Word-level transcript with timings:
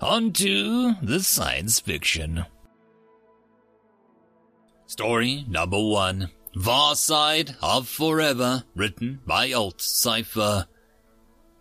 On 0.00 0.32
to 0.32 0.94
the 1.02 1.20
science 1.20 1.78
fiction. 1.78 2.46
Story 4.86 5.44
number 5.46 5.78
one. 5.78 6.30
Far 6.58 6.96
Side 6.96 7.54
of 7.62 7.86
Forever, 7.86 8.64
written 8.74 9.20
by 9.26 9.52
Alt 9.52 9.82
Cipher. 9.82 10.66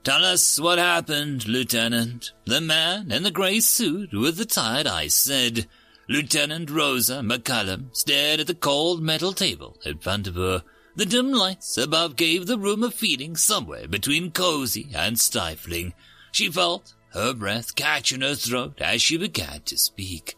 Tell 0.06 0.24
us 0.24 0.58
what 0.58 0.80
happened, 0.80 1.48
Lieutenant. 1.48 2.32
The 2.46 2.62
man 2.62 3.12
in 3.12 3.24
the 3.24 3.30
grey 3.30 3.60
suit 3.60 4.14
with 4.14 4.38
the 4.38 4.46
tired 4.46 4.88
eyes 4.88 5.14
said. 5.14 5.68
Lieutenant 6.08 6.72
Rosa 6.72 7.20
McCallum 7.20 7.96
stared 7.96 8.40
at 8.40 8.48
the 8.48 8.56
cold 8.56 9.04
metal 9.04 9.34
table 9.34 9.78
in 9.86 9.98
front 10.00 10.28
of 10.28 10.36
her. 10.36 10.64
The 10.96 11.06
dim 11.06 11.34
lights 11.34 11.78
above 11.78 12.16
gave 12.16 12.48
the 12.48 12.58
room 12.58 12.84
a 12.84 12.90
feeling 12.90 13.36
somewhere 13.36 13.88
between 13.88 14.32
cozy 14.32 14.90
and 14.96 15.20
stifling. 15.20 15.94
She 16.32 16.50
felt 16.50 16.94
her 17.14 17.34
breath 17.34 17.76
catching 17.76 18.22
her 18.22 18.36
throat 18.36 18.80
as 18.82 19.02
she 19.02 19.18
began 19.18 19.62
to 19.62 19.78
speak. 19.78 20.36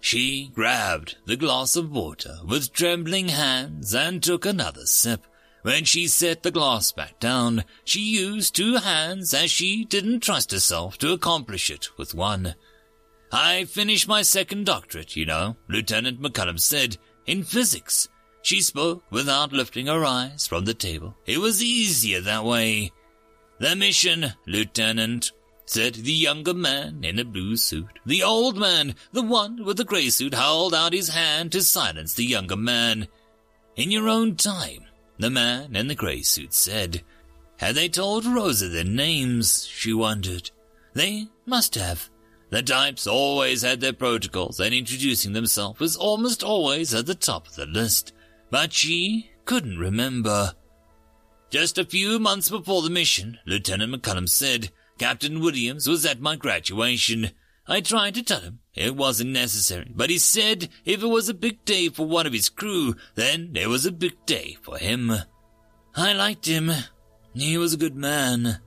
She 0.00 0.50
grabbed 0.54 1.16
the 1.26 1.36
glass 1.36 1.76
of 1.76 1.90
water 1.90 2.38
with 2.44 2.72
trembling 2.72 3.28
hands 3.28 3.94
and 3.94 4.22
took 4.22 4.46
another 4.46 4.86
sip. 4.86 5.26
When 5.62 5.84
she 5.84 6.06
set 6.06 6.42
the 6.42 6.50
glass 6.52 6.92
back 6.92 7.18
down, 7.18 7.64
she 7.84 8.00
used 8.00 8.54
two 8.54 8.76
hands 8.76 9.34
as 9.34 9.50
she 9.50 9.84
didn't 9.84 10.20
trust 10.20 10.52
herself 10.52 10.98
to 10.98 11.12
accomplish 11.12 11.68
it 11.68 11.88
with 11.98 12.14
one. 12.14 12.54
I 13.32 13.64
finished 13.64 14.08
my 14.08 14.22
second 14.22 14.66
doctorate, 14.66 15.16
you 15.16 15.26
know, 15.26 15.56
Lieutenant 15.68 16.22
McCullum 16.22 16.60
said, 16.60 16.96
in 17.26 17.42
physics. 17.42 18.08
She 18.42 18.60
spoke 18.60 19.02
without 19.10 19.52
lifting 19.52 19.88
her 19.88 20.04
eyes 20.04 20.46
from 20.46 20.64
the 20.64 20.74
table. 20.74 21.16
It 21.26 21.38
was 21.38 21.62
easier 21.62 22.20
that 22.20 22.44
way. 22.44 22.92
The 23.58 23.74
mission, 23.74 24.32
Lieutenant, 24.46 25.32
said 25.68 25.94
the 25.94 26.12
younger 26.12 26.54
man 26.54 27.04
in 27.04 27.18
a 27.18 27.24
blue 27.24 27.56
suit. 27.56 27.98
The 28.06 28.22
old 28.22 28.56
man, 28.56 28.94
the 29.12 29.22
one 29.22 29.64
with 29.64 29.76
the 29.76 29.84
grey 29.84 30.08
suit, 30.08 30.34
held 30.34 30.74
out 30.74 30.94
his 30.94 31.10
hand 31.10 31.52
to 31.52 31.62
silence 31.62 32.14
the 32.14 32.24
younger 32.24 32.56
man. 32.56 33.06
In 33.76 33.90
your 33.90 34.08
own 34.08 34.36
time, 34.36 34.86
the 35.18 35.30
man 35.30 35.76
in 35.76 35.88
the 35.88 35.94
grey 35.94 36.22
suit 36.22 36.54
said. 36.54 37.02
Had 37.58 37.74
they 37.74 37.88
told 37.88 38.24
Rosa 38.24 38.68
their 38.68 38.84
names, 38.84 39.66
she 39.66 39.92
wondered. 39.92 40.50
They 40.94 41.28
must 41.44 41.74
have. 41.74 42.08
The 42.50 42.62
types 42.62 43.06
always 43.06 43.62
had 43.62 43.80
their 43.80 43.92
protocols, 43.92 44.58
and 44.58 44.72
introducing 44.72 45.34
themselves 45.34 45.80
was 45.80 45.96
almost 45.96 46.42
always 46.42 46.94
at 46.94 47.04
the 47.04 47.14
top 47.14 47.46
of 47.46 47.56
the 47.56 47.66
list. 47.66 48.14
But 48.50 48.72
she 48.72 49.30
couldn't 49.44 49.78
remember. 49.78 50.54
Just 51.50 51.76
a 51.76 51.84
few 51.84 52.18
months 52.18 52.48
before 52.48 52.80
the 52.82 52.90
mission, 52.90 53.38
Lieutenant 53.46 53.92
McCullum 53.92 54.28
said, 54.28 54.70
Captain 54.98 55.40
Williams 55.40 55.88
was 55.88 56.04
at 56.04 56.20
my 56.20 56.36
graduation. 56.36 57.30
I 57.66 57.80
tried 57.80 58.14
to 58.14 58.22
tell 58.22 58.40
him 58.40 58.60
it 58.74 58.96
wasn't 58.96 59.30
necessary, 59.30 59.92
but 59.94 60.10
he 60.10 60.18
said 60.18 60.68
if 60.84 61.02
it 61.02 61.06
was 61.06 61.28
a 61.28 61.34
big 61.34 61.64
day 61.64 61.88
for 61.88 62.06
one 62.06 62.26
of 62.26 62.32
his 62.32 62.48
crew, 62.48 62.94
then 63.14 63.52
it 63.54 63.68
was 63.68 63.86
a 63.86 63.92
big 63.92 64.24
day 64.26 64.56
for 64.62 64.78
him. 64.78 65.12
I 65.94 66.12
liked 66.12 66.46
him. 66.46 66.70
He 67.34 67.58
was 67.58 67.74
a 67.74 67.78
good 67.78 67.94
man. 67.94 68.60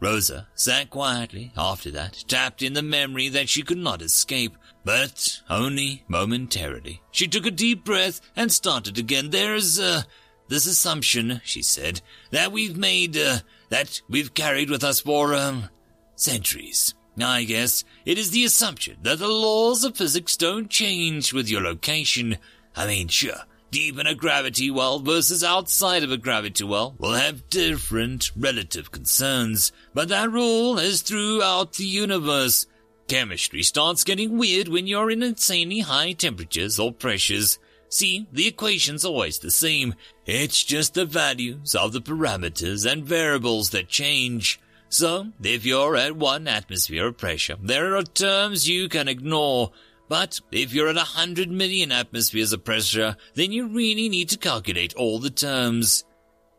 Rosa 0.00 0.48
sat 0.54 0.90
quietly 0.90 1.52
after 1.56 1.90
that, 1.92 2.24
tapped 2.26 2.60
in 2.60 2.72
the 2.72 2.82
memory 2.82 3.28
that 3.28 3.48
she 3.48 3.62
could 3.62 3.78
not 3.78 4.02
escape, 4.02 4.56
but 4.84 5.40
only 5.48 6.02
momentarily. 6.08 7.00
She 7.12 7.28
took 7.28 7.46
a 7.46 7.52
deep 7.52 7.84
breath 7.84 8.20
and 8.34 8.50
started 8.50 8.98
again. 8.98 9.30
There's, 9.30 9.78
uh, 9.78 10.02
this 10.48 10.66
assumption, 10.66 11.40
she 11.44 11.62
said, 11.62 12.00
that 12.32 12.50
we've 12.50 12.76
made, 12.76 13.16
uh, 13.16 13.38
that 13.72 14.02
we've 14.06 14.34
carried 14.34 14.68
with 14.68 14.84
us 14.84 15.00
for, 15.00 15.34
um, 15.34 15.70
centuries. 16.14 16.94
I 17.18 17.44
guess 17.44 17.84
it 18.04 18.18
is 18.18 18.30
the 18.30 18.44
assumption 18.44 18.98
that 19.00 19.18
the 19.18 19.28
laws 19.28 19.82
of 19.82 19.96
physics 19.96 20.36
don't 20.36 20.68
change 20.68 21.32
with 21.32 21.48
your 21.48 21.62
location. 21.62 22.36
I 22.76 22.86
mean, 22.86 23.08
sure, 23.08 23.44
deep 23.70 23.98
in 23.98 24.06
a 24.06 24.14
gravity 24.14 24.70
well 24.70 24.98
versus 24.98 25.42
outside 25.42 26.02
of 26.02 26.12
a 26.12 26.18
gravity 26.18 26.64
well 26.64 26.94
will 26.98 27.14
have 27.14 27.48
different 27.48 28.30
relative 28.36 28.90
concerns, 28.90 29.72
but 29.94 30.10
that 30.10 30.30
rule 30.30 30.78
is 30.78 31.00
throughout 31.00 31.72
the 31.72 31.86
universe. 31.86 32.66
Chemistry 33.08 33.62
starts 33.62 34.04
getting 34.04 34.36
weird 34.36 34.68
when 34.68 34.86
you're 34.86 35.10
in 35.10 35.22
insanely 35.22 35.80
high 35.80 36.12
temperatures 36.12 36.78
or 36.78 36.92
pressures. 36.92 37.58
See, 37.92 38.26
the 38.32 38.46
equation's 38.46 39.04
always 39.04 39.38
the 39.38 39.50
same. 39.50 39.94
It's 40.24 40.64
just 40.64 40.94
the 40.94 41.04
values 41.04 41.74
of 41.74 41.92
the 41.92 42.00
parameters 42.00 42.90
and 42.90 43.04
variables 43.04 43.68
that 43.70 43.88
change. 43.88 44.58
So, 44.88 45.26
if 45.42 45.66
you're 45.66 45.94
at 45.96 46.16
one 46.16 46.48
atmosphere 46.48 47.08
of 47.08 47.18
pressure, 47.18 47.56
there 47.60 47.94
are 47.94 48.02
terms 48.02 48.66
you 48.66 48.88
can 48.88 49.08
ignore. 49.08 49.72
But 50.08 50.40
if 50.50 50.72
you're 50.72 50.88
at 50.88 50.96
a 50.96 51.00
hundred 51.00 51.50
million 51.50 51.92
atmospheres 51.92 52.54
of 52.54 52.64
pressure, 52.64 53.14
then 53.34 53.52
you 53.52 53.68
really 53.68 54.08
need 54.08 54.30
to 54.30 54.38
calculate 54.38 54.94
all 54.94 55.18
the 55.18 55.28
terms. 55.28 56.02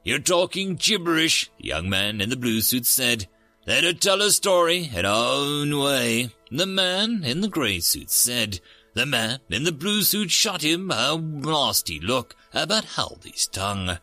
You're 0.03 0.19
talking 0.19 0.75
gibberish, 0.75 1.49
the 1.57 1.69
young 1.69 1.89
man 1.89 2.21
in 2.21 2.29
the 2.29 2.37
blue 2.37 2.61
suit 2.61 2.85
said. 2.85 3.27
Let 3.65 3.83
her 3.83 3.93
tell 3.93 4.19
her 4.19 4.29
story 4.29 4.91
in 4.93 5.03
her 5.03 5.11
own 5.11 5.79
way. 5.79 6.29
The 6.51 6.67
man 6.67 7.23
in 7.23 7.41
the 7.41 7.47
grey 7.47 7.79
suit 7.79 8.11
said. 8.11 8.59
The 8.93 9.05
man 9.05 9.39
in 9.49 9.63
the 9.63 9.71
blue 9.71 10.03
suit 10.03 10.29
shot 10.29 10.61
him 10.61 10.91
a 10.91 11.17
nasty 11.17 11.99
look, 11.99 12.35
about 12.53 12.85
held 12.85 13.23
his 13.25 13.47
tongue. 13.47 13.97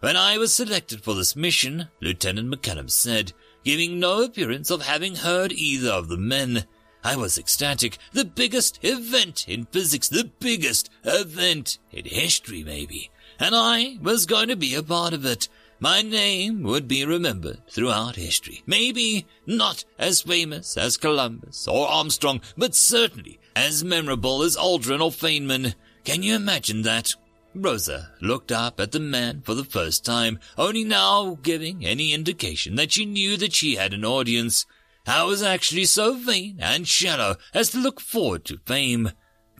When 0.00 0.16
I 0.16 0.38
was 0.38 0.54
selected 0.54 1.02
for 1.02 1.14
this 1.14 1.34
mission, 1.34 1.88
Lieutenant 2.00 2.48
McCallum 2.48 2.90
said, 2.90 3.32
giving 3.64 3.98
no 3.98 4.22
appearance 4.22 4.70
of 4.70 4.82
having 4.82 5.16
heard 5.16 5.52
either 5.52 5.90
of 5.90 6.08
the 6.08 6.16
men, 6.16 6.64
I 7.02 7.16
was 7.16 7.38
ecstatic. 7.38 7.98
The 8.12 8.24
biggest 8.24 8.78
event 8.82 9.48
in 9.48 9.66
physics, 9.66 10.08
the 10.08 10.30
biggest 10.38 10.90
event 11.04 11.78
in 11.90 12.04
history, 12.04 12.62
maybe. 12.62 13.10
And 13.38 13.54
I 13.54 13.98
was 14.00 14.26
going 14.26 14.48
to 14.48 14.56
be 14.56 14.74
a 14.74 14.82
part 14.82 15.12
of 15.12 15.24
it. 15.24 15.48
My 15.82 16.02
name 16.02 16.62
would 16.64 16.86
be 16.86 17.06
remembered 17.06 17.66
throughout 17.66 18.16
history. 18.16 18.62
Maybe 18.66 19.26
not 19.46 19.86
as 19.98 20.20
famous 20.20 20.76
as 20.76 20.98
Columbus 20.98 21.66
or 21.66 21.88
Armstrong, 21.88 22.42
but 22.54 22.74
certainly 22.74 23.40
as 23.56 23.82
memorable 23.82 24.42
as 24.42 24.58
Aldrin 24.58 25.00
or 25.00 25.10
Feynman. 25.10 25.74
Can 26.04 26.22
you 26.22 26.34
imagine 26.34 26.82
that? 26.82 27.14
Rosa 27.54 28.12
looked 28.20 28.52
up 28.52 28.78
at 28.78 28.92
the 28.92 29.00
man 29.00 29.40
for 29.40 29.54
the 29.54 29.64
first 29.64 30.04
time, 30.04 30.38
only 30.58 30.84
now 30.84 31.38
giving 31.42 31.84
any 31.84 32.12
indication 32.12 32.76
that 32.76 32.92
she 32.92 33.06
knew 33.06 33.38
that 33.38 33.54
she 33.54 33.76
had 33.76 33.94
an 33.94 34.04
audience. 34.04 34.66
I 35.06 35.24
was 35.24 35.42
actually 35.42 35.86
so 35.86 36.14
vain 36.14 36.58
and 36.60 36.86
shallow 36.86 37.36
as 37.54 37.70
to 37.70 37.78
look 37.78 38.00
forward 38.00 38.44
to 38.44 38.60
fame. 38.66 39.12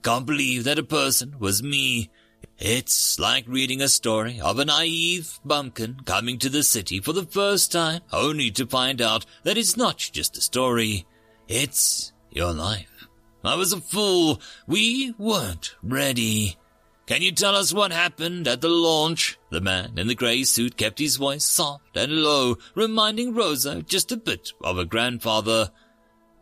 Can't 0.03 0.27
believe 0.27 0.65
that 0.65 0.79
a 0.79 0.85
person 0.85 1.37
was 1.39 1.63
me. 1.63 2.11
It's 2.59 3.19
like 3.19 3.45
reading 3.49 3.81
a 3.81 3.89
story 3.89 4.41
of 4.41 4.59
a 4.59 4.65
naive 4.65 5.41
bumpkin 5.45 6.01
coming 6.05 6.39
to 6.39 6.49
the 6.49 6.63
city 6.63 7.01
for 7.01 7.13
the 7.13 7.25
first 7.25 7.73
time, 7.73 8.03
only 8.13 8.51
to 8.53 8.67
find 8.67 9.01
out 9.01 9.25
that 9.45 9.57
it's 9.57 9.77
not 9.77 9.97
just 9.97 10.37
a 10.37 10.43
story. 10.43 11.07
It's 11.49 12.13
your 12.31 12.53
life. 12.53 13.09
I 13.43 13.55
was 13.55 13.73
a 13.73 13.81
fool. 13.81 14.41
We 14.67 15.15
weren't 15.17 15.75
ready. 15.83 16.59
Can 17.07 17.23
you 17.23 17.33
tell 17.33 17.57
us 17.57 17.73
what 17.73 17.93
happened 17.93 18.47
at 18.47 18.61
the 18.61 18.69
launch? 18.69 19.39
The 19.51 19.61
man 19.61 19.99
in 19.99 20.07
the 20.07 20.15
grey 20.15 20.45
suit 20.45 20.77
kept 20.77 20.99
his 20.99 21.17
voice 21.17 21.45
soft 21.45 21.97
and 21.97 22.13
low, 22.13 22.57
reminding 22.75 23.35
Rosa 23.35 23.83
just 23.83 24.13
a 24.13 24.17
bit 24.17 24.53
of 24.63 24.77
her 24.77 24.85
grandfather. 24.85 25.71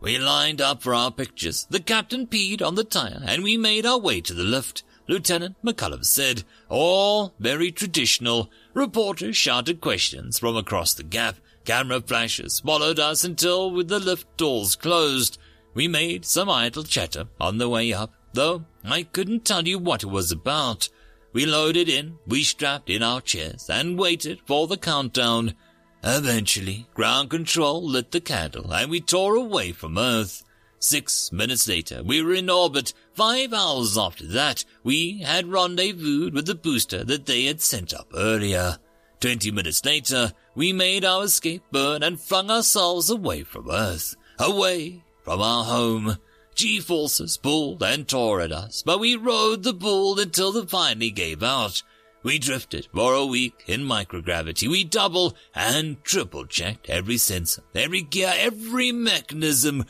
We 0.01 0.19
lined 0.19 0.61
up 0.61 0.83
for 0.83 0.95
our 0.95 1.11
pictures. 1.11 1.67
The 1.71 1.81
captain 1.81 2.27
peed 2.27 2.61
on 2.61 2.75
the 2.75 2.85
tire, 2.85 3.23
and 3.25 3.43
we 3.43 3.57
made 3.57 3.87
our 3.87 3.99
way 3.99 4.21
to 4.21 4.35
the 4.35 4.45
lift. 4.45 4.83
Lieutenant 5.09 5.57
McCullum 5.65 6.05
said, 6.05 6.45
all 6.69 7.35
very 7.39 7.73
traditional. 7.73 8.51
Reporters 8.75 9.37
shouted 9.37 9.81
questions 9.81 10.39
from 10.39 10.57
across 10.57 10.93
the 10.95 11.03
gap. 11.03 11.37
Camera 11.65 12.01
flashes 12.01 12.61
followed 12.61 12.99
us 12.99 13.25
until 13.25 13.71
with 13.71 13.89
the 13.89 13.99
lift 13.99 14.37
doors 14.37 14.77
closed. 14.77 15.39
We 15.75 15.89
made 15.89 16.25
some 16.25 16.51
idle 16.51 16.85
chatter 16.85 17.27
on 17.41 17.59
the 17.59 17.69
way 17.69 17.93
up, 17.93 18.13
though 18.35 18.65
I 18.85 19.03
couldn't 19.03 19.45
tell 19.45 19.67
you 19.67 19.79
what 19.79 20.03
it 20.03 20.09
was 20.09 20.31
about. 20.31 20.89
We 21.33 21.47
loaded 21.47 21.89
in, 21.89 22.19
we 22.27 22.43
strapped 22.43 22.91
in 22.91 23.03
our 23.03 23.21
chairs, 23.21 23.69
and 23.71 23.99
waited 23.99 24.41
for 24.47 24.67
the 24.67 24.79
countdown. 24.79 25.55
Eventually, 26.03 26.87
ground 26.95 27.31
control 27.31 27.83
lit 27.83 28.13
the 28.13 28.21
candle, 28.21 28.73
and 28.73 28.91
we 28.91 29.01
tore 29.01 29.37
away 29.37 29.73
from 29.73 29.99
Earth. 29.99 30.43
Six 30.81 31.33
minutes 31.33 31.67
later, 31.67 32.03
we 32.05 32.23
were 32.23 32.35
in 32.35 32.49
orbit. 32.49 32.93
Five 33.13 33.53
hours 33.53 33.99
after 33.99 34.27
that, 34.27 34.65
we 34.85 35.19
had 35.19 35.49
rendezvoused 35.49 36.33
with 36.33 36.47
the 36.47 36.55
booster 36.55 37.05
that 37.05 37.27
they 37.27 37.45
had 37.45 37.61
sent 37.61 37.93
up 37.93 38.09
earlier. 38.15 38.79
Twenty 39.21 39.51
minutes 39.51 39.85
later, 39.85 40.33
we 40.55 40.73
made 40.73 41.05
our 41.05 41.25
escape 41.25 41.65
burn 41.73 42.05
and 42.05 42.21
flung 42.21 42.51
ourselves 42.51 43.11
away 43.11 43.43
from 43.43 43.69
Earth, 43.69 44.15
away 44.39 45.03
from 45.25 45.41
our 45.41 45.65
home. 45.65 46.19
G-forces 46.55 47.37
pulled 47.37 47.83
and 47.83 48.07
tore 48.07 48.41
at 48.41 48.53
us, 48.53 48.83
but 48.83 48.99
we 48.99 49.15
rode 49.15 49.63
the 49.63 49.73
bull 49.73 50.19
until 50.19 50.57
it 50.57 50.71
finally 50.71 51.11
gave 51.11 51.43
out. 51.43 51.83
We 52.25 52.41
drifted 52.41 52.89
for 52.93 53.15
a 53.15 53.25
week 53.25 53.63
in 53.69 53.83
microgravity. 53.83 54.69
We 54.69 54.83
double 54.83 55.37
and 55.55 56.03
triple 56.03 56.47
checked 56.47 56.91
every 56.91 57.17
sensor, 57.17 57.63
every 57.77 58.03
gear, 58.03 58.33
every 58.37 58.91
mechanism. 58.91 59.85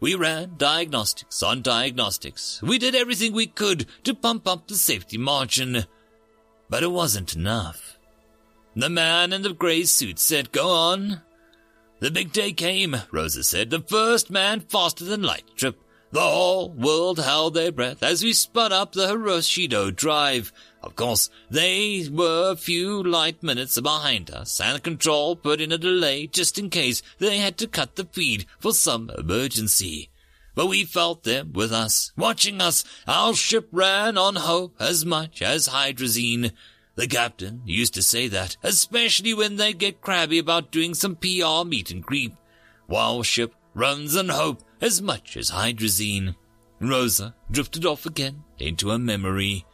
We 0.00 0.14
ran 0.14 0.54
diagnostics 0.56 1.42
on 1.42 1.62
diagnostics. 1.62 2.62
We 2.62 2.78
did 2.78 2.94
everything 2.94 3.32
we 3.32 3.46
could 3.46 3.86
to 4.04 4.14
pump 4.14 4.46
up 4.46 4.68
the 4.68 4.76
safety 4.76 5.18
margin. 5.18 5.84
But 6.70 6.82
it 6.82 6.92
wasn't 6.92 7.34
enough. 7.34 7.98
The 8.76 8.88
man 8.88 9.32
in 9.32 9.42
the 9.42 9.52
grey 9.52 9.84
suit 9.84 10.20
said, 10.20 10.52
Go 10.52 10.70
on. 10.70 11.22
The 11.98 12.12
big 12.12 12.32
day 12.32 12.52
came, 12.52 12.94
Rosa 13.10 13.42
said. 13.42 13.70
The 13.70 13.80
first 13.80 14.30
man 14.30 14.60
faster 14.60 15.04
than 15.04 15.22
light 15.22 15.56
trip. 15.56 15.76
The 16.10 16.20
whole 16.20 16.70
world 16.70 17.18
held 17.18 17.52
their 17.52 17.70
breath 17.70 18.02
as 18.02 18.22
we 18.22 18.32
spun 18.32 18.72
up 18.72 18.92
the 18.92 19.08
Hiroshido 19.08 19.94
Drive. 19.94 20.52
Of 20.82 20.96
course, 20.96 21.28
they 21.50 22.08
were 22.10 22.52
a 22.52 22.56
few 22.56 23.02
light 23.02 23.42
minutes 23.42 23.78
behind 23.78 24.30
us, 24.30 24.58
and 24.58 24.82
control 24.82 25.36
put 25.36 25.60
in 25.60 25.70
a 25.70 25.76
delay 25.76 26.26
just 26.26 26.58
in 26.58 26.70
case 26.70 27.02
they 27.18 27.38
had 27.38 27.58
to 27.58 27.66
cut 27.66 27.96
the 27.96 28.06
feed 28.06 28.46
for 28.58 28.72
some 28.72 29.10
emergency. 29.18 30.08
But 30.54 30.68
we 30.68 30.84
felt 30.84 31.24
them 31.24 31.52
with 31.52 31.72
us, 31.72 32.10
watching 32.16 32.62
us. 32.62 32.84
Our 33.06 33.34
ship 33.34 33.68
ran 33.70 34.16
on 34.16 34.36
hope 34.36 34.76
as 34.80 35.04
much 35.04 35.42
as 35.42 35.68
hydrazine. 35.68 36.52
The 36.94 37.06
captain 37.06 37.62
used 37.66 37.94
to 37.94 38.02
say 38.02 38.28
that, 38.28 38.56
especially 38.62 39.34
when 39.34 39.56
they 39.56 39.74
get 39.74 40.00
crabby 40.00 40.38
about 40.38 40.72
doing 40.72 40.94
some 40.94 41.16
PR 41.16 41.64
meet 41.66 41.90
and 41.90 42.02
greet. 42.02 42.32
While 42.86 43.22
ship 43.22 43.54
runs 43.74 44.16
on 44.16 44.30
hope 44.30 44.64
as 44.80 45.02
much 45.02 45.36
as 45.36 45.50
hydrazine. 45.50 46.34
Rosa 46.80 47.34
drifted 47.50 47.84
off 47.84 48.06
again 48.06 48.44
into 48.58 48.90
her 48.90 48.98
memory. 48.98 49.64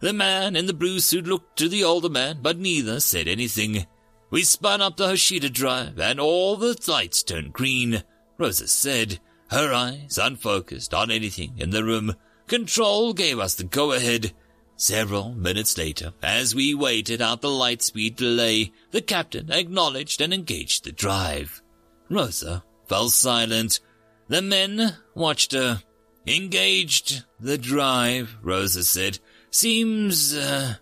The 0.00 0.12
man 0.12 0.56
in 0.56 0.66
the 0.66 0.72
blue 0.72 1.00
suit 1.00 1.26
looked 1.26 1.58
to 1.58 1.68
the 1.68 1.84
older 1.84 2.08
man, 2.08 2.38
but 2.40 2.58
neither 2.58 3.00
said 3.00 3.28
anything. 3.28 3.86
We 4.30 4.44
spun 4.44 4.80
up 4.80 4.96
the 4.96 5.08
Hoshida 5.08 5.52
Drive, 5.52 5.98
and 5.98 6.18
all 6.18 6.56
the 6.56 6.80
lights 6.86 7.22
turned 7.22 7.52
green. 7.52 8.04
Rosa 8.38 8.68
said, 8.68 9.20
her 9.50 9.74
eyes 9.74 10.16
unfocused 10.16 10.94
on 10.94 11.10
anything 11.10 11.54
in 11.58 11.70
the 11.70 11.82
room. 11.84 12.14
Control 12.46 13.12
gave 13.12 13.40
us 13.40 13.56
the 13.56 13.64
go-ahead. 13.64 14.32
Several 14.76 15.34
minutes 15.34 15.76
later, 15.76 16.12
as 16.22 16.54
we 16.54 16.72
waited 16.72 17.20
out 17.20 17.42
the 17.42 17.50
light 17.50 17.82
speed 17.82 18.16
delay, 18.16 18.72
the 18.92 19.02
captain 19.02 19.50
acknowledged 19.50 20.20
and 20.20 20.32
engaged 20.32 20.84
the 20.84 20.92
drive. 20.92 21.60
Rosa 22.08 22.64
fell 22.86 23.10
silent. 23.10 23.80
The 24.30 24.42
men 24.42 24.96
watched 25.16 25.52
her. 25.52 25.82
Engaged 26.24 27.24
the 27.40 27.58
drive, 27.58 28.36
Rosa 28.42 28.84
said. 28.84 29.18
Seems, 29.50 30.36
uh, 30.36 30.74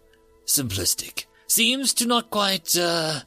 simplistic. 0.45 1.25
Seems 1.47 1.95
to 1.95 2.07
not 2.07 2.29
quite, 2.29 2.77
uh, 2.77 3.21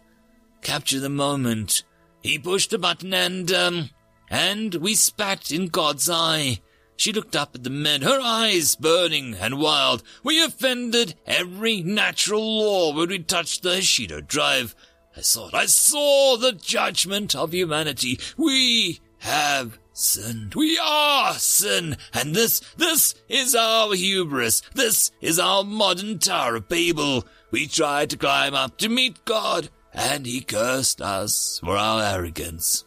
capture 0.61 0.99
the 0.99 1.09
moment. 1.09 1.83
He 2.21 2.37
pushed 2.37 2.71
a 2.71 2.77
button 2.77 3.15
and, 3.15 3.51
um, 3.51 3.89
and 4.29 4.75
we 4.75 4.93
spat 4.93 5.49
in 5.49 5.69
God's 5.69 6.07
eye. 6.07 6.59
She 6.97 7.11
looked 7.11 7.35
up 7.35 7.55
at 7.55 7.63
the 7.63 7.71
men, 7.71 8.03
her 8.03 8.19
eyes 8.21 8.75
burning 8.75 9.33
and 9.33 9.59
wild. 9.59 10.03
We 10.23 10.43
offended 10.43 11.15
every 11.25 11.81
natural 11.81 12.59
law 12.59 12.95
when 12.95 13.09
we 13.09 13.23
touched 13.23 13.63
the 13.63 13.77
Hishido 13.77 14.27
Drive. 14.27 14.75
I 15.17 15.21
saw 15.21 15.47
it. 15.47 15.55
I 15.55 15.65
saw 15.65 16.37
the 16.37 16.51
judgment 16.51 17.33
of 17.33 17.55
humanity. 17.55 18.19
We 18.37 19.01
have 19.17 19.79
sinned. 20.01 20.55
We 20.55 20.79
are 20.83 21.33
sin. 21.35 21.97
And 22.13 22.35
this, 22.35 22.59
this 22.77 23.15
is 23.29 23.55
our 23.55 23.93
hubris. 23.93 24.61
This 24.73 25.11
is 25.21 25.39
our 25.39 25.63
modern 25.63 26.19
Tower 26.19 26.55
of 26.55 26.67
Babel. 26.67 27.25
We 27.51 27.67
tried 27.67 28.09
to 28.11 28.17
climb 28.17 28.53
up 28.53 28.77
to 28.77 28.89
meet 28.89 29.23
God, 29.25 29.69
and 29.93 30.25
he 30.25 30.41
cursed 30.41 31.01
us 31.01 31.59
for 31.63 31.77
our 31.77 32.01
arrogance. 32.01 32.85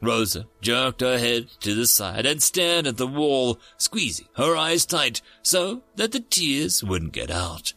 Rosa 0.00 0.46
jerked 0.60 1.00
her 1.00 1.18
head 1.18 1.48
to 1.60 1.74
the 1.74 1.86
side 1.86 2.26
and 2.26 2.42
stared 2.42 2.86
at 2.86 2.96
the 2.96 3.06
wall, 3.06 3.58
squeezing 3.78 4.28
her 4.36 4.56
eyes 4.56 4.84
tight 4.84 5.22
so 5.42 5.82
that 5.96 6.12
the 6.12 6.20
tears 6.20 6.84
wouldn't 6.84 7.12
get 7.12 7.30
out. 7.30 7.72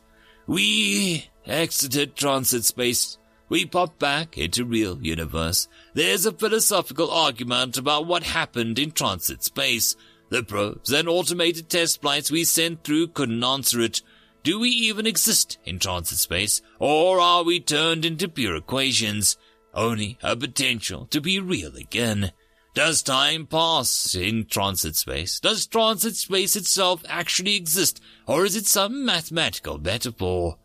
We 0.46 1.30
exited 1.46 2.16
transit 2.16 2.66
space. 2.66 3.18
We 3.50 3.66
pop 3.66 3.98
back 3.98 4.38
into 4.38 4.66
real 4.66 5.00
universe. 5.02 5.68
There's 5.94 6.26
a 6.26 6.32
philosophical 6.32 7.10
argument 7.10 7.78
about 7.78 8.06
what 8.06 8.24
happened 8.24 8.78
in 8.78 8.92
transit 8.92 9.44
space. 9.44 9.96
The 10.30 10.44
probes 10.44 10.92
and 10.92 11.08
automated 11.08 11.70
test 11.70 12.02
flights 12.02 12.30
we 12.30 12.44
sent 12.44 12.84
through 12.84 13.10
couldn't 13.10 13.44
answer 13.44 13.80
it. 13.82 14.02
Do 14.44 14.60
we 14.60 14.70
even 14.70 15.08
exist 15.08 15.58
in 15.66 15.80
transit 15.80 16.18
space, 16.18 16.62
or 16.80 17.20
are 17.20 17.44
we 17.44 17.60
turned 17.60 18.06
into 18.06 18.28
pure 18.28 18.56
equations? 18.56 19.38
only 19.78 20.18
a 20.24 20.36
potential 20.36 21.06
to 21.06 21.22
be 21.22 21.40
real 21.40 21.76
again. 21.76 22.32
Does 22.74 23.02
time 23.02 23.48
pass 23.48 24.14
in 24.14 24.46
transit 24.46 24.96
space? 24.96 25.40
Does 25.40 25.66
transit 25.66 26.16
space 26.16 26.56
itself 26.56 27.04
actually 27.08 27.56
exist, 27.56 28.02
or 28.28 28.46
is 28.46 28.56
it 28.56 28.66
some 28.66 29.06
mathematical 29.06 29.78
metaphor? 29.78 30.58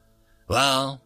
Well, 0.49 1.03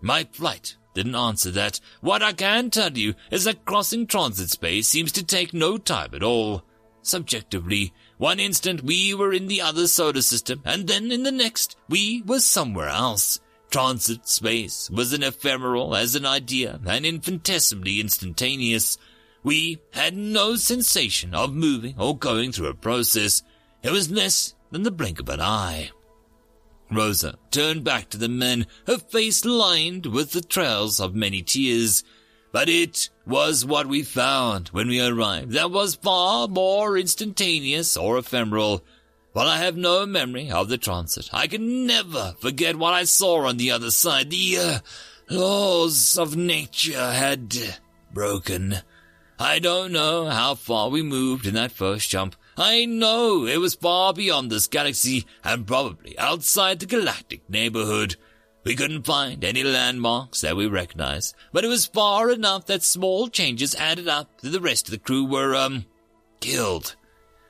my 0.00 0.24
flight 0.32 0.76
didn't 0.94 1.14
answer 1.14 1.50
that. 1.52 1.80
What 2.00 2.22
I 2.22 2.32
can 2.32 2.70
tell 2.70 2.96
you 2.96 3.14
is 3.30 3.44
that 3.44 3.64
crossing 3.64 4.06
transit 4.06 4.50
space 4.50 4.88
seems 4.88 5.12
to 5.12 5.24
take 5.24 5.54
no 5.54 5.78
time 5.78 6.14
at 6.14 6.22
all. 6.22 6.64
Subjectively, 7.02 7.92
one 8.18 8.38
instant 8.38 8.82
we 8.82 9.14
were 9.14 9.32
in 9.32 9.46
the 9.46 9.60
other 9.60 9.86
solar 9.86 10.20
system, 10.20 10.60
and 10.64 10.86
then 10.86 11.10
in 11.10 11.22
the 11.22 11.32
next 11.32 11.76
we 11.88 12.22
were 12.26 12.40
somewhere 12.40 12.88
else. 12.88 13.40
Transit 13.70 14.28
space 14.28 14.90
was 14.90 15.12
an 15.12 15.22
ephemeral 15.22 15.94
as 15.94 16.14
an 16.14 16.26
idea 16.26 16.80
and 16.86 17.06
infinitesimally 17.06 18.00
instantaneous. 18.00 18.98
We 19.42 19.80
had 19.92 20.16
no 20.16 20.56
sensation 20.56 21.34
of 21.34 21.54
moving 21.54 21.94
or 21.98 22.18
going 22.18 22.52
through 22.52 22.66
a 22.66 22.74
process. 22.74 23.42
It 23.82 23.90
was 23.90 24.10
less 24.10 24.54
than 24.70 24.82
the 24.82 24.90
blink 24.90 25.20
of 25.20 25.28
an 25.28 25.40
eye. 25.40 25.92
Rosa 26.90 27.36
turned 27.50 27.84
back 27.84 28.10
to 28.10 28.16
the 28.16 28.28
men, 28.28 28.66
her 28.86 28.98
face 28.98 29.44
lined 29.44 30.06
with 30.06 30.32
the 30.32 30.40
trails 30.40 31.00
of 31.00 31.14
many 31.14 31.42
tears. 31.42 32.02
But 32.52 32.68
it 32.68 33.10
was 33.26 33.64
what 33.64 33.86
we 33.86 34.02
found 34.02 34.68
when 34.68 34.88
we 34.88 35.00
arrived 35.00 35.52
that 35.52 35.70
was 35.70 35.94
far 35.94 36.48
more 36.48 36.98
instantaneous 36.98 37.96
or 37.96 38.18
ephemeral. 38.18 38.84
While 39.32 39.46
I 39.46 39.58
have 39.58 39.76
no 39.76 40.04
memory 40.06 40.50
of 40.50 40.68
the 40.68 40.78
transit, 40.78 41.30
I 41.32 41.46
can 41.46 41.86
never 41.86 42.34
forget 42.40 42.74
what 42.74 42.94
I 42.94 43.04
saw 43.04 43.46
on 43.46 43.56
the 43.56 43.70
other 43.70 43.92
side. 43.92 44.30
The 44.30 44.56
uh, 44.58 44.78
laws 45.28 46.18
of 46.18 46.36
nature 46.36 47.12
had 47.12 47.78
broken. 48.12 48.78
I 49.42 49.58
don't 49.58 49.92
know 49.92 50.26
how 50.26 50.54
far 50.54 50.90
we 50.90 51.02
moved 51.02 51.46
in 51.46 51.54
that 51.54 51.72
first 51.72 52.10
jump. 52.10 52.36
I 52.58 52.84
know 52.84 53.46
it 53.46 53.56
was 53.56 53.74
far 53.74 54.12
beyond 54.12 54.50
this 54.50 54.66
galaxy 54.66 55.24
and 55.42 55.66
probably 55.66 56.16
outside 56.18 56.78
the 56.78 56.84
galactic 56.84 57.48
neighborhood. 57.48 58.16
We 58.64 58.76
couldn't 58.76 59.06
find 59.06 59.42
any 59.42 59.62
landmarks 59.62 60.42
that 60.42 60.56
we 60.56 60.66
recognized, 60.66 61.34
but 61.54 61.64
it 61.64 61.68
was 61.68 61.86
far 61.86 62.30
enough 62.30 62.66
that 62.66 62.82
small 62.82 63.28
changes 63.28 63.74
added 63.76 64.08
up 64.08 64.42
to 64.42 64.50
the 64.50 64.60
rest 64.60 64.88
of 64.88 64.90
the 64.90 64.98
crew 64.98 65.24
were, 65.24 65.54
um, 65.54 65.86
killed. 66.40 66.94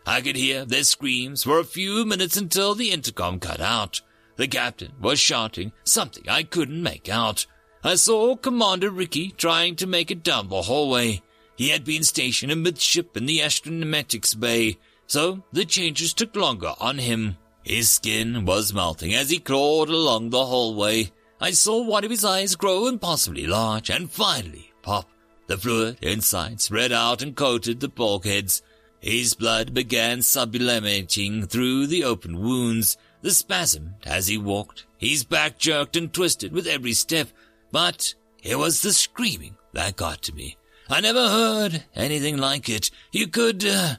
I 0.07 0.21
could 0.21 0.37
hear 0.37 0.65
their 0.65 0.85
screams 0.85 1.43
for 1.43 1.59
a 1.59 1.65
few 1.65 2.05
minutes 2.05 2.37
until 2.37 2.77
the 2.77 2.93
intercom 2.93 3.41
cut 3.41 3.61
out. 3.61 4.01
The 4.37 4.47
captain 4.47 4.93
was 5.01 5.19
shouting 5.19 5.73
something 5.83 6.29
I 6.29 6.45
couldn't 6.45 6.85
make 6.85 7.09
out. 7.09 7.47
I 7.83 7.97
saw 7.97 8.37
Commander 8.37 8.91
Ricky 8.91 9.33
trying 9.33 9.75
to 9.77 9.89
make 9.89 10.13
it 10.13 10.23
down 10.23 10.51
the 10.51 10.63
hallway. 10.63 11.23
He 11.61 11.69
had 11.69 11.85
been 11.85 12.05
stationed 12.05 12.51
amidship 12.51 13.19
in 13.19 13.27
the 13.27 13.41
astronometics 13.41 14.35
bay, 14.35 14.79
so 15.07 15.45
the 15.53 15.67
changes 15.67 16.15
took 16.15 16.35
longer 16.35 16.73
on 16.81 16.97
him. 16.97 17.37
His 17.63 17.93
skin 17.93 18.47
was 18.47 18.73
melting 18.73 19.13
as 19.13 19.29
he 19.29 19.41
crawled 19.41 19.91
along 19.91 20.31
the 20.31 20.47
hallway. 20.47 21.13
I 21.39 21.51
saw 21.51 21.83
one 21.83 22.03
of 22.03 22.11
his 22.11 22.25
eyes 22.25 22.57
grow 22.57 22.87
impossibly 22.87 23.47
large 23.47 23.91
and 23.91 24.11
finally 24.11 24.73
pop. 24.81 25.07
The 25.49 25.59
fluid 25.59 25.99
inside 26.01 26.63
spread 26.63 26.93
out 26.93 27.21
and 27.21 27.37
coated 27.37 27.81
the 27.81 27.91
bulkheads. 27.91 28.63
His 28.99 29.35
blood 29.35 29.75
began 29.75 30.23
sublimating 30.23 31.47
through 31.47 31.89
the 31.89 32.05
open 32.05 32.41
wounds. 32.41 32.97
The 33.21 33.33
spasm 33.33 33.97
as 34.07 34.29
he 34.29 34.39
walked. 34.39 34.87
His 34.97 35.25
back 35.25 35.59
jerked 35.59 35.95
and 35.95 36.11
twisted 36.11 36.53
with 36.53 36.67
every 36.67 36.95
step. 36.95 37.29
But 37.71 38.15
it 38.43 38.57
was 38.57 38.81
the 38.81 38.95
screaming 38.95 39.59
that 39.75 39.97
got 39.97 40.23
to 40.23 40.35
me. 40.35 40.57
I 40.91 41.01
never 41.01 41.29
heard 41.29 41.85
anything 41.95 42.37
like 42.37 42.69
it. 42.69 42.91
You 43.13 43.29
could, 43.29 43.65
uh, 43.65 43.97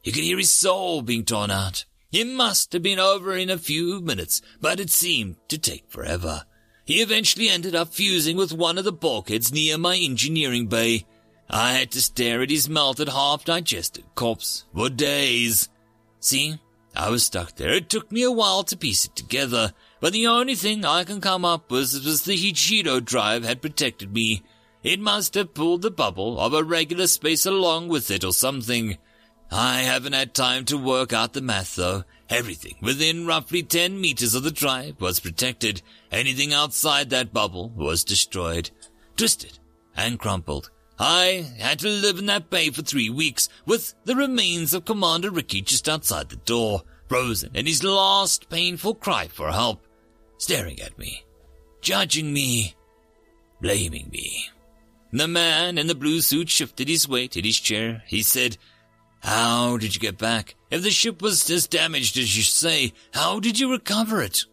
He 0.00 0.10
could 0.10 0.24
hear 0.24 0.38
his 0.38 0.50
soul 0.50 1.02
being 1.02 1.24
torn 1.24 1.50
out. 1.50 1.84
It 2.10 2.26
must 2.26 2.72
have 2.72 2.82
been 2.82 2.98
over 2.98 3.36
in 3.36 3.50
a 3.50 3.58
few 3.58 4.00
minutes, 4.00 4.40
but 4.60 4.80
it 4.80 4.90
seemed 4.90 5.36
to 5.48 5.58
take 5.58 5.90
forever. 5.90 6.44
He 6.84 7.02
eventually 7.02 7.48
ended 7.48 7.74
up 7.74 7.94
fusing 7.94 8.36
with 8.36 8.52
one 8.52 8.78
of 8.78 8.84
the 8.84 8.92
bulkheads 8.92 9.52
near 9.52 9.78
my 9.78 9.96
engineering 9.96 10.66
bay. 10.66 11.06
I 11.50 11.74
had 11.74 11.90
to 11.92 12.02
stare 12.02 12.40
at 12.40 12.50
his 12.50 12.68
melted, 12.68 13.10
half-digested 13.10 14.04
corpse 14.14 14.64
for 14.74 14.88
days. 14.88 15.68
See, 16.18 16.58
I 16.96 17.10
was 17.10 17.24
stuck 17.24 17.56
there. 17.56 17.74
It 17.74 17.88
took 17.90 18.10
me 18.10 18.22
a 18.22 18.32
while 18.32 18.64
to 18.64 18.76
piece 18.76 19.04
it 19.04 19.14
together, 19.14 19.74
but 20.00 20.12
the 20.12 20.26
only 20.26 20.54
thing 20.54 20.84
I 20.84 21.04
can 21.04 21.20
come 21.20 21.44
up 21.44 21.70
with 21.70 21.92
was 22.04 22.22
the 22.22 22.36
Hishido 22.36 23.04
drive 23.04 23.44
had 23.44 23.62
protected 23.62 24.12
me. 24.12 24.42
It 24.82 24.98
must 24.98 25.34
have 25.34 25.54
pulled 25.54 25.82
the 25.82 25.90
bubble 25.90 26.40
of 26.40 26.52
a 26.52 26.64
regular 26.64 27.06
space 27.06 27.46
along 27.46 27.88
with 27.88 28.10
it 28.10 28.24
or 28.24 28.32
something. 28.32 28.98
I 29.50 29.80
haven't 29.80 30.14
had 30.14 30.34
time 30.34 30.64
to 30.66 30.78
work 30.78 31.12
out 31.12 31.34
the 31.34 31.40
math 31.40 31.76
though. 31.76 32.04
Everything 32.28 32.76
within 32.80 33.26
roughly 33.26 33.62
10 33.62 34.00
meters 34.00 34.34
of 34.34 34.42
the 34.42 34.50
drive 34.50 35.00
was 35.00 35.20
protected. 35.20 35.82
Anything 36.10 36.52
outside 36.52 37.10
that 37.10 37.32
bubble 37.32 37.68
was 37.68 38.02
destroyed, 38.02 38.70
twisted, 39.16 39.58
and 39.96 40.18
crumpled. 40.18 40.70
I 40.98 41.46
had 41.58 41.78
to 41.80 41.88
live 41.88 42.18
in 42.18 42.26
that 42.26 42.50
bay 42.50 42.70
for 42.70 42.82
three 42.82 43.10
weeks 43.10 43.48
with 43.66 43.94
the 44.04 44.16
remains 44.16 44.74
of 44.74 44.84
Commander 44.84 45.30
Ricky 45.30 45.60
just 45.60 45.88
outside 45.88 46.28
the 46.28 46.36
door, 46.36 46.82
frozen 47.08 47.50
in 47.54 47.66
his 47.66 47.84
last 47.84 48.48
painful 48.48 48.94
cry 48.94 49.28
for 49.28 49.50
help, 49.52 49.86
staring 50.38 50.80
at 50.80 50.98
me, 50.98 51.24
judging 51.80 52.32
me, 52.32 52.74
blaming 53.60 54.08
me. 54.10 54.48
The 55.12 55.28
man 55.28 55.76
in 55.76 55.88
the 55.88 55.94
blue 55.94 56.22
suit 56.22 56.48
shifted 56.48 56.88
his 56.88 57.06
weight 57.06 57.36
in 57.36 57.44
his 57.44 57.60
chair. 57.60 58.02
He 58.06 58.22
said, 58.22 58.56
How 59.20 59.76
did 59.76 59.94
you 59.94 60.00
get 60.00 60.16
back? 60.16 60.54
If 60.70 60.82
the 60.82 60.90
ship 60.90 61.20
was 61.20 61.50
as 61.50 61.66
damaged 61.66 62.16
as 62.16 62.34
you 62.34 62.42
say, 62.42 62.94
how 63.12 63.38
did 63.38 63.60
you 63.60 63.70
recover 63.70 64.22
it? 64.22 64.46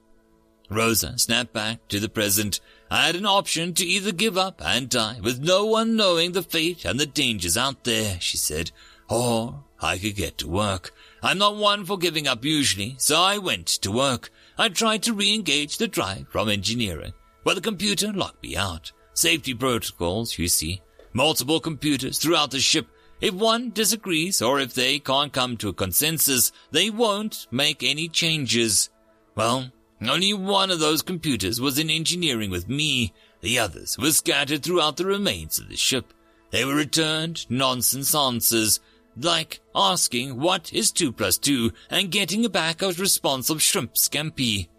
Rosa 0.70 1.18
snapped 1.18 1.54
back 1.54 1.88
to 1.88 2.00
the 2.00 2.10
present. 2.10 2.60
I 2.92 3.06
had 3.06 3.16
an 3.16 3.26
option 3.26 3.74
to 3.76 3.86
either 3.86 4.12
give 4.12 4.38
up 4.38 4.62
and 4.64 4.90
die 4.90 5.20
with 5.24 5.40
no 5.40 5.66
one 5.66 5.96
knowing 5.96 6.34
the 6.34 6.44
fate 6.44 6.84
and 6.84 7.00
the 7.00 7.06
dangers 7.06 7.56
out 7.56 7.86
there, 7.86 8.20
she 8.20 8.38
said, 8.38 8.72
or 9.10 9.64
I 9.82 9.98
could 9.98 10.16
get 10.16 10.38
to 10.40 10.50
work. 10.50 10.92
I'm 11.24 11.38
not 11.38 11.56
one 11.56 11.86
for 11.86 11.98
giving 11.98 12.28
up 12.28 12.44
usually, 12.44 12.96
so 12.98 13.20
I 13.20 13.38
went 13.38 13.68
to 13.68 13.92
work. 13.92 14.30
I 14.58 14.68
tried 14.68 15.04
to 15.04 15.14
re-engage 15.14 15.78
the 15.78 15.88
drive 15.88 16.28
from 16.30 16.50
engineering, 16.50 17.14
but 17.46 17.56
the 17.56 17.62
computer 17.62 18.12
locked 18.12 18.44
me 18.44 18.58
out. 18.58 18.92
Safety 19.20 19.54
protocols, 19.54 20.38
you 20.38 20.48
see. 20.48 20.82
Multiple 21.12 21.60
computers 21.60 22.18
throughout 22.18 22.52
the 22.52 22.60
ship. 22.62 22.88
If 23.20 23.34
one 23.34 23.72
disagrees 23.72 24.42
or 24.42 24.62
if 24.62 24.74
they 24.74 24.98
can't 24.98 25.34
come 25.34 25.58
to 25.58 25.68
a 25.68 25.74
consensus, 25.74 26.54
they 26.72 26.90
won't 26.90 27.46
make 27.52 27.84
any 27.84 28.08
changes. 28.08 28.90
Well, 29.36 29.74
only 30.02 30.34
one 30.34 30.72
of 30.72 30.80
those 30.80 31.02
computers 31.02 31.60
was 31.60 31.78
in 31.78 31.90
engineering 31.90 32.50
with 32.50 32.70
me. 32.70 33.12
The 33.42 33.60
others 33.60 33.98
were 34.00 34.14
scattered 34.14 34.64
throughout 34.64 34.96
the 34.96 35.06
remains 35.06 35.60
of 35.60 35.68
the 35.68 35.76
ship. 35.76 36.14
They 36.52 36.64
were 36.64 36.76
returned 36.76 37.46
nonsense 37.50 38.16
answers, 38.16 38.80
like 39.18 39.60
asking 39.76 40.40
what 40.40 40.72
is 40.72 40.94
2 40.94 41.12
plus 41.12 41.38
2 41.38 41.74
and 41.90 42.10
getting 42.10 42.48
back 42.48 42.82
a 42.82 42.94
response 42.94 43.50
of 43.50 43.62
shrimp 43.62 43.96
scampi. 43.96 44.70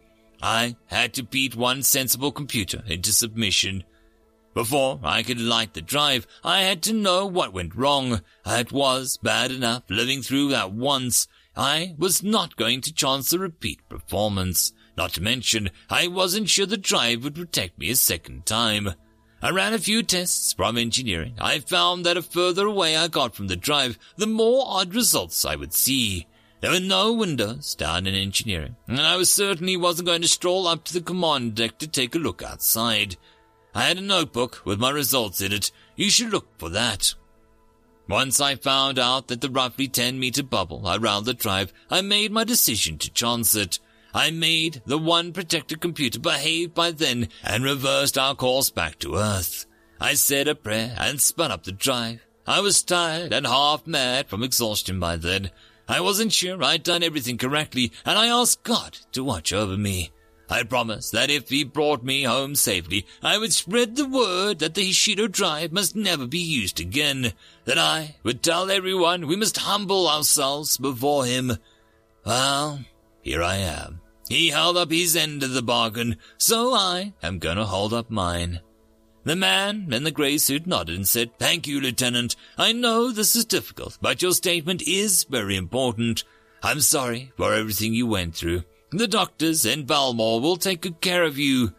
I 0.40 0.76
had 0.87 1.12
to 1.12 1.25
beat 1.25 1.56
one 1.56 1.82
sensible 1.82 2.32
computer 2.32 2.82
into 2.87 3.12
submission. 3.12 3.85
Before 4.52 4.99
I 5.04 5.23
could 5.23 5.40
light 5.40 5.75
the 5.75 5.83
drive, 5.83 6.26
I 6.42 6.62
had 6.62 6.83
to 6.83 6.92
know 6.92 7.25
what 7.25 7.52
went 7.52 7.76
wrong. 7.76 8.21
It 8.45 8.73
was 8.73 9.16
bad 9.16 9.52
enough 9.52 9.85
living 9.88 10.23
through 10.23 10.49
that 10.49 10.73
once. 10.73 11.28
I 11.57 11.95
was 11.99 12.23
not 12.23 12.57
going 12.57 12.80
to 12.83 12.92
chance 12.92 13.33
a 13.33 13.38
repeat 13.38 13.88
performance. 13.88 14.73
Not 14.97 15.12
to 15.14 15.23
mention, 15.23 15.71
I 15.88 16.09
wasn't 16.09 16.49
sure 16.49 16.66
the 16.66 16.76
drive 16.76 17.23
would 17.23 17.37
protect 17.37 17.78
me 17.78 17.90
a 17.90 17.97
second 17.97 18.45
time. 18.45 18.95
I 19.40 19.50
ran 19.50 19.73
a 19.73 19.78
few 19.78 20.02
tests 20.02 20.52
from 20.52 20.76
engineering. 20.76 21.35
I 21.38 21.61
found 21.61 22.04
that 22.04 22.14
the 22.14 22.23
further 22.23 22.66
away 22.66 22.97
I 22.97 23.09
got 23.09 23.35
from 23.35 23.47
the 23.47 23.57
drive, 23.57 23.99
the 24.16 24.26
more 24.26 24.64
odd 24.66 24.95
results 24.95 25.45
I 25.45 25.57
would 25.57 25.73
see. 25.73 26.26
There 26.61 26.73
were 26.73 26.80
no 26.80 27.12
windows 27.12 27.75
down 27.75 28.07
in 28.07 28.14
engineering, 28.14 28.76
and 28.87 29.00
I 29.00 29.16
was 29.16 29.33
certainly 29.33 29.78
wasn't 29.78 30.09
going 30.09 30.21
to 30.21 30.28
stroll 30.28 30.66
up 30.66 30.85
to 30.85 30.92
the 30.92 31.00
command 31.00 31.54
deck 31.54 31.78
to 31.78 31.87
take 31.87 32.14
a 32.14 32.19
look 32.19 32.42
outside. 32.42 33.16
I 33.74 33.84
had 33.84 33.98
a 33.98 34.02
notebook 34.02 34.62
with 34.64 34.80
my 34.80 34.90
results 34.90 35.40
in 35.40 35.52
it. 35.52 35.70
You 35.96 36.10
should 36.10 36.30
look 36.30 36.48
for 36.58 36.70
that. 36.70 37.14
Once 38.08 38.40
I 38.40 38.56
found 38.56 38.98
out 38.98 39.28
that 39.28 39.40
the 39.40 39.48
roughly 39.48 39.86
10 39.86 40.18
meter 40.18 40.42
bubble 40.42 40.82
around 40.84 41.24
the 41.24 41.34
drive, 41.34 41.72
I 41.88 42.00
made 42.00 42.32
my 42.32 42.42
decision 42.42 42.98
to 42.98 43.10
chance 43.12 43.54
it. 43.54 43.78
I 44.12 44.32
made 44.32 44.82
the 44.84 44.98
one 44.98 45.32
protected 45.32 45.80
computer 45.80 46.18
behave 46.18 46.74
by 46.74 46.90
then 46.90 47.28
and 47.44 47.62
reversed 47.62 48.18
our 48.18 48.34
course 48.34 48.70
back 48.70 48.98
to 49.00 49.14
Earth. 49.14 49.66
I 50.00 50.14
said 50.14 50.48
a 50.48 50.56
prayer 50.56 50.96
and 50.98 51.20
spun 51.20 51.52
up 51.52 51.62
the 51.62 51.72
drive. 51.72 52.26
I 52.46 52.60
was 52.60 52.82
tired 52.82 53.32
and 53.32 53.46
half 53.46 53.86
mad 53.86 54.28
from 54.28 54.42
exhaustion 54.42 54.98
by 54.98 55.14
then. 55.14 55.52
I 55.86 56.00
wasn't 56.00 56.32
sure 56.32 56.62
I'd 56.62 56.82
done 56.82 57.04
everything 57.04 57.38
correctly, 57.38 57.92
and 58.04 58.18
I 58.18 58.26
asked 58.26 58.64
God 58.64 58.98
to 59.12 59.22
watch 59.22 59.52
over 59.52 59.76
me. 59.76 60.10
I 60.50 60.64
promised 60.64 61.12
that 61.12 61.30
if 61.30 61.49
he 61.49 61.62
brought 61.62 62.02
me 62.02 62.25
home 62.25 62.57
safely, 62.57 63.07
I 63.23 63.38
would 63.38 63.52
spread 63.52 63.95
the 63.95 64.09
word 64.09 64.59
that 64.59 64.75
the 64.75 64.88
Hishido 64.88 65.30
Drive 65.30 65.71
must 65.71 65.95
never 65.95 66.26
be 66.26 66.40
used 66.40 66.80
again, 66.80 67.33
that 67.66 67.78
I 67.78 68.16
would 68.25 68.42
tell 68.42 68.69
everyone 68.69 69.28
we 69.28 69.37
must 69.37 69.59
humble 69.59 70.09
ourselves 70.09 70.76
before 70.76 71.25
him. 71.25 71.57
Well, 72.26 72.80
here 73.23 73.45
I 73.45 73.57
am. 73.57 74.00
He 74.28 74.49
held 74.49 74.76
up 74.76 74.90
his 74.90 75.14
end 75.14 75.45
of 75.45 75.52
the 75.52 75.62
bargain, 75.62 76.16
so 76.37 76.75
I 76.75 77.14
am 77.23 77.38
gonna 77.38 77.66
hold 77.66 77.95
up 77.95 78.11
mine. 78.11 78.61
The 79.23 79.37
man 79.37 79.92
in 79.92 80.02
the 80.02 80.11
grey 80.11 80.38
suit 80.38 80.66
nodded 80.66 80.97
and 80.97 81.07
said, 81.07 81.38
Thank 81.38 81.66
you, 81.66 81.80
Lieutenant. 81.80 82.35
I 82.59 82.73
know 82.73 83.12
this 83.12 83.37
is 83.37 83.45
difficult, 83.45 83.99
but 84.00 84.23
your 84.23 84.33
statement 84.33 84.83
is 84.83 85.25
very 85.25 85.57
important. 85.57 86.25
I'm 86.62 86.80
sorry 86.80 87.33
for 87.37 87.54
everything 87.54 87.95
you 87.95 88.07
went 88.07 88.35
through. 88.35 88.64
The 88.92 89.06
doctors 89.06 89.64
in 89.64 89.85
Balmore 89.85 90.40
will 90.40 90.56
take 90.56 90.80
good 90.80 91.00
care 91.00 91.23
of 91.23 91.38
you. 91.38 91.73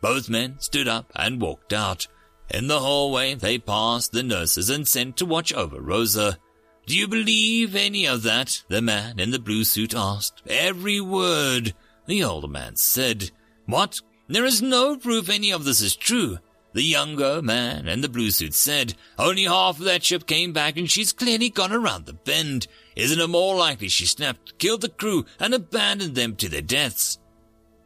Both 0.00 0.28
men 0.28 0.56
stood 0.58 0.88
up 0.88 1.12
and 1.14 1.40
walked 1.40 1.72
out. 1.72 2.06
In 2.50 2.66
the 2.66 2.80
hallway, 2.80 3.34
they 3.34 3.58
passed 3.58 4.12
the 4.12 4.22
nurses 4.22 4.70
and 4.70 4.86
sent 4.86 5.16
to 5.18 5.26
watch 5.26 5.52
over 5.52 5.80
Rosa. 5.80 6.38
Do 6.86 6.96
you 6.96 7.06
believe 7.06 7.76
any 7.76 8.06
of 8.06 8.22
that? 8.22 8.62
The 8.68 8.82
man 8.82 9.20
in 9.20 9.30
the 9.30 9.38
blue 9.38 9.64
suit 9.64 9.94
asked. 9.94 10.42
Every 10.48 11.00
word, 11.00 11.74
the 12.06 12.24
older 12.24 12.48
man 12.48 12.76
said. 12.76 13.30
What? 13.66 14.00
There 14.26 14.44
is 14.44 14.62
no 14.62 14.96
proof 14.96 15.28
any 15.28 15.52
of 15.52 15.64
this 15.64 15.80
is 15.80 15.94
true. 15.94 16.38
The 16.74 16.82
younger 16.82 17.40
man 17.40 17.88
in 17.88 18.02
the 18.02 18.08
blue 18.08 18.30
suit 18.30 18.54
said, 18.54 18.94
Only 19.18 19.44
half 19.44 19.78
of 19.78 19.84
that 19.86 20.04
ship 20.04 20.26
came 20.26 20.52
back 20.52 20.76
and 20.76 20.90
she's 20.90 21.12
clearly 21.12 21.48
gone 21.48 21.72
around 21.72 22.06
the 22.06 22.12
bend. 22.12 22.66
Isn't 22.94 23.20
it 23.20 23.28
more 23.28 23.56
likely 23.56 23.88
she 23.88 24.06
snapped, 24.06 24.58
killed 24.58 24.82
the 24.82 24.88
crew, 24.88 25.24
and 25.40 25.54
abandoned 25.54 26.14
them 26.14 26.36
to 26.36 26.48
their 26.48 26.62
deaths? 26.62 27.18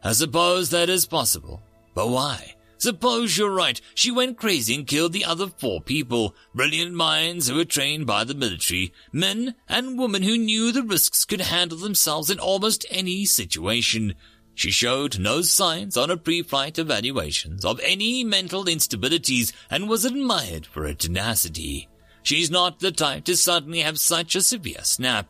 I 0.03 0.13
suppose 0.13 0.71
that 0.71 0.89
is 0.89 1.07
possible. 1.07 1.63
But 1.95 2.09
why? 2.09 2.57
Suppose 2.83 3.39
you're 3.39 3.55
right. 3.55 3.81
She 3.95 4.11
went 4.11 4.39
crazy 4.39 4.75
and 4.75 4.85
killed 4.85 5.13
the 5.13 5.25
other 5.25 5.47
four 5.47 5.81
people. 5.81 6.35
Brilliant 6.53 6.95
minds 6.95 7.47
who 7.47 7.55
were 7.55 7.65
trained 7.65 8.09
by 8.09 8.25
the 8.25 8.35
military. 8.35 8.93
Men 9.13 9.55
and 9.69 9.97
women 9.97 10.25
who 10.25 10.37
knew 10.37 10.73
the 10.73 10.83
risks 10.83 11.25
could 11.25 11.43
handle 11.43 11.79
themselves 11.79 12.29
in 12.29 12.41
almost 12.41 12.85
any 12.91 13.25
situation. 13.25 14.17
She 14.55 14.71
showed 14.71 15.19
no 15.19 15.43
signs 15.43 15.97
on 15.97 16.11
her 16.11 16.17
pre-flight 16.17 16.79
evaluations 16.79 17.65
of 17.65 17.81
any 17.83 18.23
mental 18.23 18.65
instabilities 18.65 19.53
and 19.71 19.89
was 19.89 20.05
admired 20.05 20.67
for 20.67 20.87
her 20.87 20.95
tenacity. 20.95 21.89
She's 22.23 22.51
not 22.51 22.79
the 22.79 22.93
type 22.93 23.25
to 23.25 23.37
suddenly 23.37 23.81
have 23.81 23.99
such 23.99 24.37
a 24.37 24.43
severe 24.43 24.83
snap. 24.83 25.29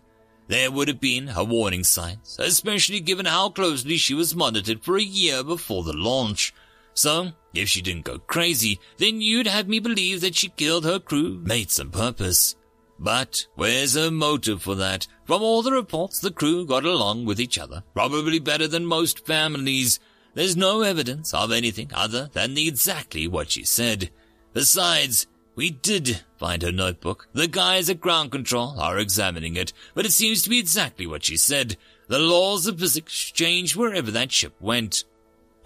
There 0.48 0.70
would 0.70 0.88
have 0.88 1.00
been 1.00 1.28
her 1.28 1.44
warning 1.44 1.84
signs, 1.84 2.36
especially 2.38 3.00
given 3.00 3.26
how 3.26 3.48
closely 3.50 3.96
she 3.96 4.12
was 4.12 4.34
monitored 4.34 4.82
for 4.82 4.96
a 4.96 5.02
year 5.02 5.42
before 5.42 5.82
the 5.82 5.94
launch. 5.94 6.52
So, 6.94 7.32
if 7.54 7.68
she 7.68 7.80
didn't 7.80 8.04
go 8.04 8.18
crazy, 8.18 8.78
then 8.98 9.22
you'd 9.22 9.46
have 9.46 9.68
me 9.68 9.78
believe 9.78 10.20
that 10.20 10.34
she 10.34 10.48
killed 10.48 10.84
her 10.84 10.98
crew 10.98 11.40
mates 11.42 11.80
on 11.80 11.90
purpose. 11.90 12.56
But 13.02 13.48
where's 13.56 13.94
her 13.94 14.12
motive 14.12 14.62
for 14.62 14.76
that? 14.76 15.08
From 15.24 15.42
all 15.42 15.62
the 15.62 15.72
reports, 15.72 16.20
the 16.20 16.30
crew 16.30 16.64
got 16.64 16.84
along 16.84 17.24
with 17.24 17.40
each 17.40 17.58
other, 17.58 17.82
probably 17.94 18.38
better 18.38 18.68
than 18.68 18.86
most 18.86 19.26
families. 19.26 19.98
There's 20.34 20.56
no 20.56 20.82
evidence 20.82 21.34
of 21.34 21.50
anything 21.50 21.90
other 21.92 22.30
than 22.32 22.56
exactly 22.56 23.26
what 23.26 23.50
she 23.50 23.64
said. 23.64 24.10
Besides, 24.52 25.26
we 25.56 25.70
did 25.70 26.20
find 26.38 26.62
her 26.62 26.70
notebook. 26.70 27.26
The 27.32 27.48
guys 27.48 27.90
at 27.90 28.00
ground 28.00 28.30
control 28.30 28.78
are 28.78 29.00
examining 29.00 29.56
it, 29.56 29.72
but 29.94 30.06
it 30.06 30.12
seems 30.12 30.42
to 30.42 30.50
be 30.50 30.60
exactly 30.60 31.06
what 31.06 31.24
she 31.24 31.36
said. 31.36 31.76
The 32.06 32.20
laws 32.20 32.68
of 32.68 32.78
physics 32.78 33.32
changed 33.32 33.74
wherever 33.74 34.12
that 34.12 34.30
ship 34.30 34.54
went. 34.60 35.04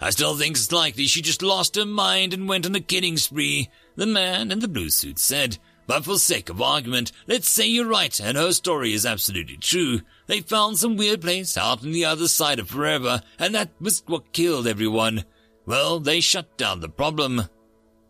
I 0.01 0.09
still 0.09 0.35
think 0.35 0.55
it's 0.55 0.71
likely 0.71 1.05
she 1.05 1.21
just 1.21 1.43
lost 1.43 1.75
her 1.75 1.85
mind 1.85 2.33
and 2.33 2.49
went 2.49 2.65
on 2.65 2.73
a 2.73 2.79
killing 2.79 3.17
spree, 3.17 3.69
the 3.95 4.07
man 4.07 4.51
in 4.51 4.59
the 4.59 4.67
blue 4.67 4.89
suit 4.89 5.19
said. 5.19 5.59
But 5.87 6.03
for 6.03 6.19
sake 6.19 6.49
of 6.49 6.61
argument, 6.61 7.13
let's 7.27 7.49
say 7.49 7.65
you're 7.65 7.87
right 7.87 8.19
and 8.19 8.37
her 8.37 8.51
story 8.51 8.93
is 8.93 9.05
absolutely 9.05 9.55
true. 9.55 10.01
They 10.27 10.41
found 10.41 10.77
some 10.77 10.97
weird 10.97 11.21
place 11.21 11.57
out 11.57 11.83
on 11.83 11.93
the 11.93 12.03
other 12.03 12.27
side 12.27 12.59
of 12.59 12.69
forever, 12.69 13.21
and 13.39 13.55
that 13.55 13.71
was 13.79 14.03
what 14.05 14.33
killed 14.33 14.67
everyone. 14.67 15.23
Well, 15.65 16.01
they 16.01 16.19
shut 16.19 16.57
down 16.57 16.81
the 16.81 16.89
problem. 16.89 17.43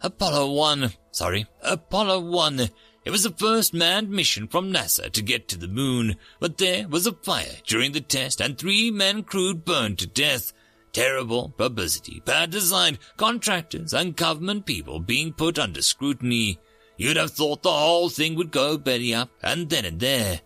Apollo 0.02 0.54
1, 0.54 0.92
sorry, 1.12 1.46
Apollo 1.62 2.22
1. 2.22 2.70
It 3.06 3.12
was 3.12 3.24
the 3.24 3.32
first 3.32 3.74
manned 3.74 4.10
mission 4.10 4.48
from 4.48 4.74
NASA 4.74 5.12
to 5.12 5.22
get 5.22 5.48
to 5.48 5.58
the 5.58 5.68
moon, 5.68 6.18
but 6.40 6.58
there 6.58 6.88
was 6.88 7.08
a 7.08 7.14
fire 7.14 7.56
during 7.66 7.94
the 7.94 8.02
test 8.02 8.42
and 8.42 8.58
three 8.58 8.92
men 8.92 9.24
crew 9.24 9.54
burned 9.54 10.00
to 10.00 10.08
death. 10.08 10.52
Terrible 10.94 11.50
publicity, 11.58 12.22
bad 12.26 12.50
design, 12.50 12.98
contractors 13.18 13.94
and 13.94 14.16
government 14.16 14.66
people 14.66 15.00
being 15.00 15.32
put 15.32 15.60
under 15.60 15.82
scrutiny. 15.82 16.60
You'd 16.98 17.18
have 17.18 17.32
thought 17.32 17.64
the 17.64 17.72
whole 17.72 18.10
thing 18.10 18.36
would 18.36 18.52
go 18.52 18.78
belly 18.78 19.14
up 19.14 19.30
and 19.42 19.70
then 19.70 19.86
and 19.86 20.00
there. 20.00 20.42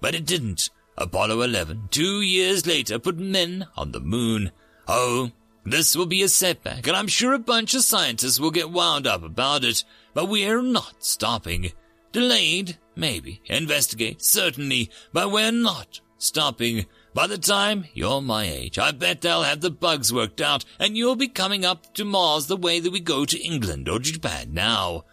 But 0.00 0.14
it 0.14 0.26
didn't. 0.26 0.70
Apollo 0.96 1.42
11, 1.42 1.88
two 1.90 2.20
years 2.20 2.66
later, 2.66 2.98
put 2.98 3.18
men 3.18 3.66
on 3.76 3.92
the 3.92 4.00
moon. 4.00 4.52
Oh, 4.86 5.32
this 5.64 5.96
will 5.96 6.06
be 6.06 6.22
a 6.22 6.28
setback, 6.28 6.86
and 6.86 6.96
I'm 6.96 7.08
sure 7.08 7.32
a 7.32 7.38
bunch 7.38 7.74
of 7.74 7.82
scientists 7.82 8.38
will 8.38 8.50
get 8.50 8.70
wound 8.70 9.06
up 9.06 9.24
about 9.24 9.64
it, 9.64 9.82
but 10.12 10.28
we're 10.28 10.62
not 10.62 11.02
stopping. 11.02 11.72
Delayed? 12.12 12.78
Maybe. 12.94 13.40
Investigate? 13.46 14.22
Certainly. 14.22 14.90
But 15.12 15.32
we're 15.32 15.50
not 15.50 16.00
stopping. 16.18 16.86
By 17.12 17.26
the 17.26 17.38
time 17.38 17.86
you're 17.94 18.20
my 18.20 18.44
age, 18.44 18.78
I 18.78 18.92
bet 18.92 19.20
they'll 19.20 19.42
have 19.42 19.62
the 19.62 19.70
bugs 19.70 20.12
worked 20.12 20.40
out, 20.40 20.64
and 20.78 20.96
you'll 20.96 21.16
be 21.16 21.28
coming 21.28 21.64
up 21.64 21.94
to 21.94 22.04
Mars 22.04 22.46
the 22.46 22.56
way 22.56 22.78
that 22.78 22.92
we 22.92 23.00
go 23.00 23.24
to 23.24 23.40
England 23.40 23.88
or 23.88 23.98
Japan 23.98 24.52
now. 24.52 25.04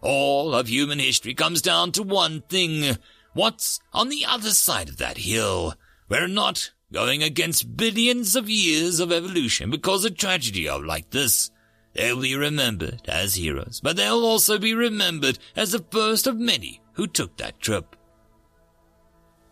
All 0.00 0.54
of 0.54 0.68
human 0.68 0.98
history 0.98 1.34
comes 1.34 1.60
down 1.62 1.92
to 1.92 2.02
one 2.02 2.42
thing. 2.42 2.96
What's 3.34 3.80
on 3.92 4.08
the 4.08 4.24
other 4.26 4.50
side 4.50 4.88
of 4.88 4.96
that 4.98 5.18
hill? 5.18 5.74
We're 6.08 6.28
not 6.28 6.72
going 6.92 7.22
against 7.22 7.76
billions 7.76 8.34
of 8.34 8.48
years 8.48 8.98
of 8.98 9.12
evolution 9.12 9.70
because 9.70 10.04
a 10.04 10.10
tragedy 10.10 10.68
of 10.68 10.84
like 10.84 11.10
this. 11.10 11.50
They'll 11.92 12.20
be 12.20 12.36
remembered 12.36 13.02
as 13.08 13.34
heroes, 13.34 13.80
but 13.82 13.96
they'll 13.96 14.24
also 14.24 14.58
be 14.58 14.74
remembered 14.74 15.38
as 15.56 15.72
the 15.72 15.84
first 15.90 16.26
of 16.26 16.36
many 16.36 16.80
who 16.94 17.06
took 17.06 17.36
that 17.36 17.60
trip. 17.60 17.96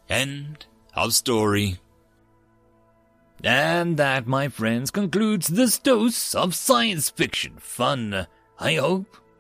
End 0.08 0.66
of 0.94 1.14
story. 1.14 1.78
And 3.44 3.96
that, 3.96 4.26
my 4.26 4.48
friends, 4.48 4.90
concludes 4.90 5.48
this 5.48 5.78
dose 5.78 6.34
of 6.34 6.54
science 6.54 7.10
fiction 7.10 7.56
fun. 7.58 8.26
I 8.58 8.74
hope 8.74 9.16